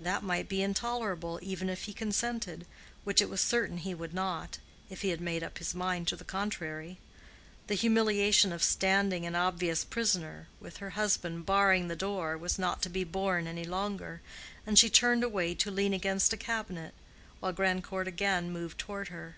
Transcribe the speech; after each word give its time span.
That 0.00 0.22
might 0.22 0.48
be 0.48 0.62
intolerable, 0.62 1.38
even 1.42 1.68
if 1.68 1.82
he 1.84 1.92
consented, 1.92 2.64
which 3.04 3.20
it 3.20 3.28
was 3.28 3.42
certain 3.42 3.76
he 3.76 3.92
would 3.94 4.14
not, 4.14 4.56
if 4.88 5.02
he 5.02 5.10
had 5.10 5.20
made 5.20 5.42
up 5.44 5.58
his 5.58 5.74
mind 5.74 6.08
to 6.08 6.16
the 6.16 6.24
contrary. 6.24 6.96
The 7.66 7.74
humiliation 7.74 8.54
of 8.54 8.62
standing 8.62 9.26
an 9.26 9.34
obvious 9.34 9.84
prisoner, 9.84 10.48
with 10.60 10.78
her 10.78 10.88
husband 10.96 11.44
barring 11.44 11.88
the 11.88 11.94
door, 11.94 12.38
was 12.38 12.58
not 12.58 12.80
to 12.84 12.88
be 12.88 13.04
borne 13.04 13.46
any 13.46 13.64
longer, 13.64 14.22
and 14.66 14.78
she 14.78 14.88
turned 14.88 15.22
away 15.22 15.54
to 15.56 15.70
lean 15.70 15.92
against 15.92 16.32
a 16.32 16.38
cabinet, 16.38 16.94
while 17.40 17.52
Grandcourt 17.52 18.08
again 18.08 18.50
moved 18.50 18.78
toward 18.78 19.08
her. 19.08 19.36